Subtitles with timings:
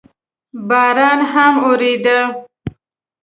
[0.69, 2.19] باران هم اورېده.